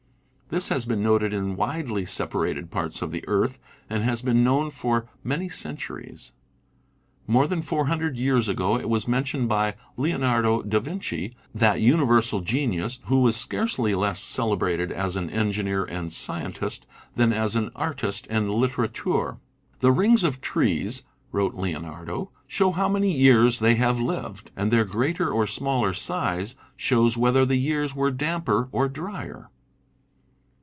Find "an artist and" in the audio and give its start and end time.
17.55-18.49